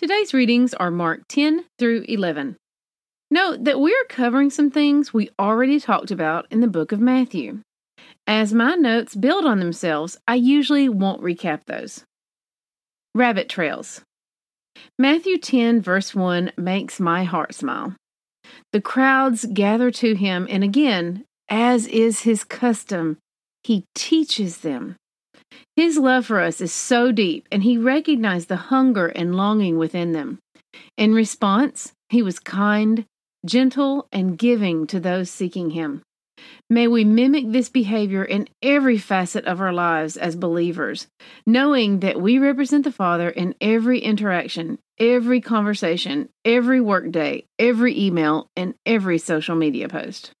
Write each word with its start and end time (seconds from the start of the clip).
Today's 0.00 0.32
readings 0.32 0.72
are 0.72 0.90
Mark 0.90 1.28
10 1.28 1.66
through 1.78 2.06
11. 2.08 2.56
Note 3.30 3.64
that 3.64 3.80
we 3.80 3.92
are 3.92 4.08
covering 4.08 4.48
some 4.48 4.70
things 4.70 5.12
we 5.12 5.28
already 5.38 5.78
talked 5.78 6.10
about 6.10 6.46
in 6.50 6.60
the 6.60 6.68
book 6.68 6.90
of 6.90 7.00
Matthew. 7.00 7.60
As 8.26 8.54
my 8.54 8.76
notes 8.76 9.14
build 9.14 9.44
on 9.44 9.58
themselves, 9.58 10.16
I 10.26 10.36
usually 10.36 10.88
won't 10.88 11.20
recap 11.20 11.66
those. 11.66 12.02
Rabbit 13.14 13.50
trails. 13.50 14.00
Matthew 14.98 15.36
10, 15.36 15.82
verse 15.82 16.14
1 16.14 16.52
makes 16.56 16.98
my 16.98 17.24
heart 17.24 17.54
smile. 17.54 17.94
The 18.72 18.80
crowds 18.80 19.44
gather 19.52 19.90
to 19.90 20.14
him, 20.14 20.46
and 20.48 20.64
again, 20.64 21.26
as 21.50 21.86
is 21.86 22.20
his 22.20 22.42
custom, 22.42 23.18
he 23.64 23.84
teaches 23.94 24.60
them. 24.60 24.96
His 25.76 25.98
love 25.98 26.26
for 26.26 26.40
us 26.40 26.60
is 26.60 26.72
so 26.72 27.12
deep, 27.12 27.46
and 27.50 27.62
he 27.62 27.78
recognized 27.78 28.48
the 28.48 28.56
hunger 28.56 29.06
and 29.06 29.34
longing 29.34 29.78
within 29.78 30.12
them. 30.12 30.38
In 30.96 31.14
response, 31.14 31.92
he 32.08 32.22
was 32.22 32.38
kind, 32.38 33.04
gentle, 33.46 34.06
and 34.12 34.38
giving 34.38 34.86
to 34.88 35.00
those 35.00 35.30
seeking 35.30 35.70
him. 35.70 36.02
May 36.68 36.86
we 36.86 37.04
mimic 37.04 37.50
this 37.50 37.68
behavior 37.68 38.24
in 38.24 38.48
every 38.62 38.96
facet 38.96 39.44
of 39.44 39.60
our 39.60 39.72
lives 39.72 40.16
as 40.16 40.36
believers, 40.36 41.06
knowing 41.46 42.00
that 42.00 42.20
we 42.20 42.38
represent 42.38 42.84
the 42.84 42.92
Father 42.92 43.28
in 43.28 43.54
every 43.60 44.00
interaction, 44.00 44.78
every 44.98 45.40
conversation, 45.40 46.28
every 46.44 46.80
workday, 46.80 47.44
every 47.58 47.98
email, 47.98 48.46
and 48.56 48.74
every 48.86 49.18
social 49.18 49.56
media 49.56 49.88
post. 49.88 50.32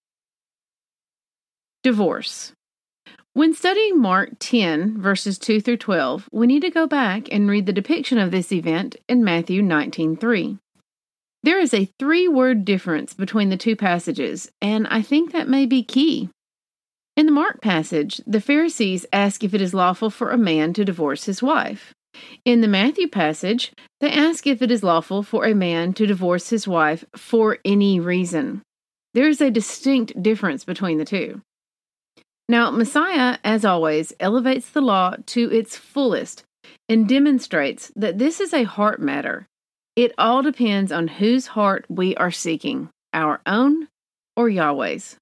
Divorce. 1.82 2.52
When 3.32 3.54
studying 3.54 4.00
Mark 4.00 4.30
10, 4.40 5.00
verses 5.00 5.38
2 5.38 5.60
through 5.60 5.76
12, 5.76 6.28
we 6.32 6.48
need 6.48 6.62
to 6.62 6.70
go 6.70 6.88
back 6.88 7.28
and 7.30 7.48
read 7.48 7.66
the 7.66 7.72
depiction 7.72 8.18
of 8.18 8.32
this 8.32 8.50
event 8.50 8.96
in 9.08 9.22
Matthew 9.22 9.62
19:3. 9.62 10.58
There 11.44 11.60
is 11.60 11.72
a 11.72 11.88
three-word 12.00 12.64
difference 12.64 13.14
between 13.14 13.48
the 13.48 13.56
two 13.56 13.76
passages, 13.76 14.50
and 14.60 14.88
I 14.88 15.00
think 15.00 15.30
that 15.30 15.48
may 15.48 15.64
be 15.64 15.84
key. 15.84 16.28
In 17.16 17.26
the 17.26 17.32
Mark 17.32 17.62
passage, 17.62 18.20
the 18.26 18.40
Pharisees 18.40 19.06
ask 19.12 19.44
if 19.44 19.54
it 19.54 19.60
is 19.60 19.74
lawful 19.74 20.10
for 20.10 20.32
a 20.32 20.36
man 20.36 20.72
to 20.72 20.84
divorce 20.84 21.26
his 21.26 21.40
wife. 21.40 21.94
In 22.44 22.62
the 22.62 22.68
Matthew 22.68 23.06
passage, 23.06 23.70
they 24.00 24.10
ask 24.10 24.44
if 24.44 24.60
it 24.60 24.72
is 24.72 24.82
lawful 24.82 25.22
for 25.22 25.44
a 25.46 25.54
man 25.54 25.92
to 25.94 26.06
divorce 26.06 26.50
his 26.50 26.66
wife 26.66 27.04
for 27.14 27.58
any 27.64 28.00
reason. 28.00 28.62
There 29.14 29.28
is 29.28 29.40
a 29.40 29.52
distinct 29.52 30.20
difference 30.20 30.64
between 30.64 30.98
the 30.98 31.04
two. 31.04 31.42
Now, 32.50 32.72
Messiah, 32.72 33.38
as 33.44 33.64
always, 33.64 34.12
elevates 34.18 34.70
the 34.70 34.80
law 34.80 35.14
to 35.26 35.52
its 35.52 35.76
fullest 35.76 36.42
and 36.88 37.08
demonstrates 37.08 37.92
that 37.94 38.18
this 38.18 38.40
is 38.40 38.52
a 38.52 38.64
heart 38.64 39.00
matter. 39.00 39.46
It 39.94 40.12
all 40.18 40.42
depends 40.42 40.90
on 40.90 41.06
whose 41.06 41.46
heart 41.46 41.84
we 41.88 42.16
are 42.16 42.32
seeking, 42.32 42.88
our 43.12 43.40
own 43.46 43.86
or 44.36 44.48
Yahweh's. 44.48 45.14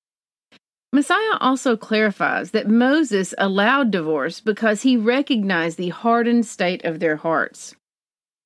Messiah 0.90 1.36
also 1.38 1.76
clarifies 1.76 2.52
that 2.52 2.66
Moses 2.66 3.34
allowed 3.36 3.90
divorce 3.90 4.40
because 4.40 4.80
he 4.80 4.96
recognized 4.96 5.76
the 5.76 5.90
hardened 5.90 6.46
state 6.46 6.82
of 6.86 6.98
their 6.98 7.16
hearts. 7.16 7.74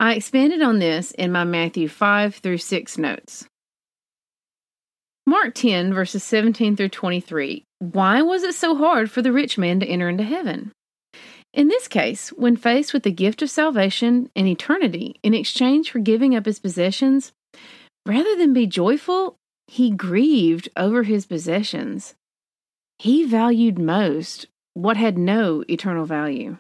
I 0.01 0.15
expanded 0.15 0.61
on 0.61 0.81
this 0.81 1.13
in 1.13 1.31
my 1.31 1.45
Matthew 1.45 1.87
5 1.87 2.35
through 2.35 2.59
6 2.59 2.99
notes. 2.99 3.47
Mark 5.25 5.55
10, 5.55 5.95
verses 5.95 6.25
17 6.25 6.75
through 6.75 6.89
23. 6.89 7.65
Why 7.83 8.23
was 8.23 8.45
it 8.45 8.55
so 8.55 8.77
hard 8.77 9.11
for 9.11 9.23
the 9.23 9.33
rich 9.33 9.59
man 9.59 9.81
to 9.81 9.87
enter 9.87 10.09
into 10.09 10.23
heaven? 10.23 10.71
In 11.53 11.67
this 11.67 11.89
case, 11.89 12.29
when 12.29 12.55
faced 12.55 12.95
with 12.95 13.03
the 13.03 13.11
gift 13.11 13.43
of 13.43 13.51
salvation 13.51 14.31
and 14.37 14.47
eternity 14.47 15.17
in 15.25 15.35
exchange 15.35 15.91
for 15.91 15.99
giving 15.99 16.37
up 16.37 16.47
his 16.47 16.61
possessions, 16.61 17.33
rather 18.07 18.37
than 18.37 18.53
be 18.53 18.69
joyful, 18.69 19.35
he 19.67 19.91
grieved 19.91 20.69
over 20.77 21.03
his 21.03 21.27
possessions. 21.27 22.15
He 23.01 23.25
valued 23.25 23.81
most 23.81 24.47
what 24.75 24.97
had 24.97 25.19
no 25.19 25.65
eternal 25.69 26.07
value. 26.07 26.59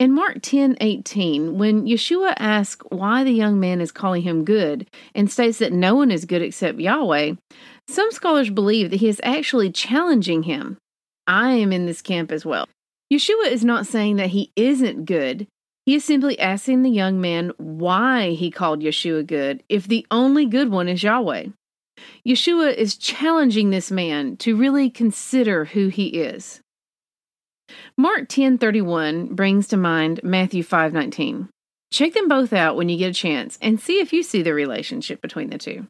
In 0.00 0.12
Mark 0.12 0.40
10:18, 0.40 1.56
when 1.56 1.86
Yeshua 1.86 2.34
asks 2.36 2.84
why 2.88 3.22
the 3.22 3.30
young 3.30 3.60
man 3.60 3.80
is 3.80 3.92
calling 3.92 4.22
him 4.22 4.44
good 4.44 4.88
and 5.14 5.30
states 5.30 5.58
that 5.58 5.72
no 5.72 5.94
one 5.94 6.10
is 6.10 6.24
good 6.24 6.42
except 6.42 6.80
Yahweh, 6.80 7.34
some 7.88 8.10
scholars 8.12 8.50
believe 8.50 8.90
that 8.90 9.00
he 9.00 9.08
is 9.08 9.20
actually 9.24 9.70
challenging 9.70 10.44
him. 10.44 10.78
I 11.26 11.52
am 11.52 11.72
in 11.72 11.86
this 11.86 12.02
camp 12.02 12.32
as 12.32 12.44
well. 12.44 12.68
Yeshua 13.12 13.50
is 13.50 13.64
not 13.64 13.86
saying 13.86 14.16
that 14.16 14.30
he 14.30 14.52
isn't 14.56 15.04
good. 15.04 15.46
He 15.86 15.94
is 15.96 16.04
simply 16.04 16.38
asking 16.38 16.82
the 16.82 16.90
young 16.90 17.20
man 17.20 17.52
why 17.56 18.30
he 18.30 18.50
called 18.50 18.80
Yeshua 18.80 19.26
good 19.26 19.62
if 19.68 19.88
the 19.88 20.06
only 20.10 20.46
good 20.46 20.70
one 20.70 20.88
is 20.88 21.02
Yahweh. 21.02 21.46
Yeshua 22.26 22.74
is 22.74 22.96
challenging 22.96 23.70
this 23.70 23.90
man 23.90 24.36
to 24.38 24.56
really 24.56 24.90
consider 24.90 25.66
who 25.66 25.88
he 25.88 26.08
is. 26.08 26.60
Mark 27.96 28.28
10:31 28.28 29.34
brings 29.34 29.68
to 29.68 29.76
mind 29.76 30.20
Matthew 30.22 30.62
5:19. 30.62 31.48
Check 31.92 32.14
them 32.14 32.28
both 32.28 32.52
out 32.52 32.76
when 32.76 32.88
you 32.88 32.96
get 32.96 33.10
a 33.10 33.14
chance 33.14 33.58
and 33.60 33.80
see 33.80 34.00
if 34.00 34.12
you 34.12 34.22
see 34.22 34.42
the 34.42 34.54
relationship 34.54 35.20
between 35.20 35.50
the 35.50 35.58
two. 35.58 35.86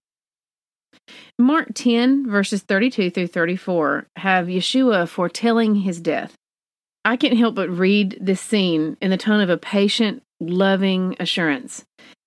Mark 1.39 1.69
10 1.75 2.29
verses 2.29 2.63
32 2.63 3.11
through 3.11 3.27
34 3.27 4.07
have 4.17 4.47
Yeshua 4.47 5.09
foretelling 5.09 5.77
his 5.77 6.01
death. 6.01 6.35
I 7.05 7.17
can't 7.17 7.39
help 7.39 7.55
but 7.55 7.71
read 7.71 8.19
this 8.21 8.41
scene 8.41 8.97
in 9.01 9.11
the 9.11 9.17
tone 9.17 9.41
of 9.41 9.49
a 9.49 9.57
patient, 9.57 10.23
loving 10.39 11.17
assurance, 11.19 11.85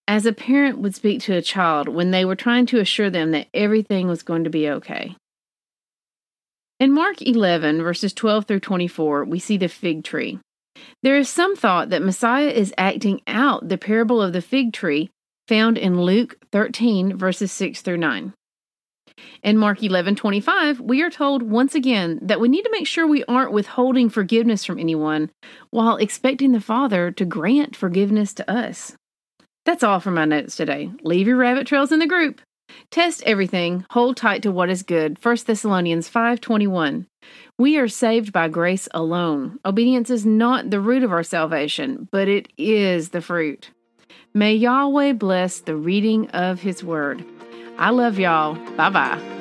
as 0.08 0.26
a 0.26 0.34
parent 0.34 0.80
would 0.80 0.96
speak 0.96 1.22
to 1.22 1.36
a 1.36 1.44
child 1.44 1.88
when 1.88 2.12
they 2.12 2.26
were 2.26 2.36
trying 2.36 2.66
to 2.68 2.80
assure 2.80 3.12
them 3.12 3.32
that 3.32 3.48
everything 3.54 4.08
was 4.08 4.24
going 4.24 4.44
to 4.46 4.50
be 4.50 4.68
okay. 4.68 5.16
In 6.80 6.92
Mark 6.92 7.22
11, 7.22 7.84
verses 7.84 8.14
12 8.14 8.46
through 8.46 8.60
24, 8.62 9.26
we 9.26 9.38
see 9.38 9.58
the 9.58 9.70
fig 9.70 10.04
tree. 10.04 10.40
There 11.04 11.16
is 11.16 11.30
some 11.30 11.56
thought 11.56 11.90
that 11.90 12.02
Messiah 12.02 12.50
is 12.50 12.74
acting 12.78 13.22
out 13.28 13.70
the 13.70 13.78
parable 13.78 14.22
of 14.22 14.34
the 14.34 14.42
fig 14.42 14.74
tree 14.74 15.12
found 15.48 15.78
in 15.78 16.02
Luke 16.02 16.38
13, 16.52 17.16
verses 17.16 17.52
6 17.52 17.82
through 17.82 17.98
9. 17.98 18.34
In 19.44 19.58
Mark 19.58 19.80
11:25, 19.80 20.80
we 20.80 21.02
are 21.02 21.10
told 21.10 21.44
once 21.44 21.76
again 21.76 22.20
that 22.22 22.40
we 22.40 22.48
need 22.50 22.64
to 22.64 22.72
make 22.72 22.88
sure 22.88 23.06
we 23.06 23.24
aren't 23.26 23.52
withholding 23.52 24.10
forgiveness 24.10 24.66
from 24.66 24.80
anyone 24.80 25.30
while 25.70 25.98
expecting 25.98 26.52
the 26.52 26.62
Father 26.62 27.12
to 27.12 27.26
grant 27.26 27.76
forgiveness 27.76 28.34
to 28.34 28.52
us. 28.52 28.96
That's 29.66 29.84
all 29.84 30.00
for 30.00 30.12
my 30.12 30.26
notes 30.26 30.56
today. 30.56 30.92
Leave 31.04 31.28
your 31.28 31.38
rabbit 31.38 31.68
trails 31.68 31.92
in 31.92 32.00
the 32.00 32.08
group. 32.08 32.42
Test 32.90 33.24
everything, 33.26 33.86
hold 33.92 34.18
tight 34.18 34.42
to 34.44 34.52
what 34.52 34.70
is 34.70 34.84
good. 34.84 35.18
1 35.22 35.46
Thessalonians 35.46 36.10
5:21. 36.10 37.06
We 37.58 37.78
are 37.78 37.88
saved 37.88 38.34
by 38.34 38.48
grace 38.48 38.88
alone. 38.94 39.60
Obedience 39.66 40.10
is 40.10 40.26
not 40.26 40.70
the 40.70 40.80
root 40.80 41.04
of 41.04 41.12
our 41.12 41.24
salvation, 41.24 42.08
but 42.12 42.28
it 42.28 42.48
is 42.58 43.10
the 43.10 43.22
fruit. 43.22 43.70
May 44.34 44.56
Yahweh 44.56 45.14
bless 45.14 45.60
the 45.60 45.76
reading 45.76 46.30
of 46.32 46.62
his 46.62 46.84
word. 46.84 47.24
I 47.78 47.90
love 47.90 48.20
y'all. 48.20 48.56
Bye-bye. 48.78 49.33